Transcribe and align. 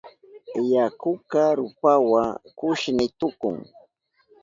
Yakuka 0.73 1.41
rupawa 1.57 2.23
kushni 2.57 3.05
tukun. 3.19 3.55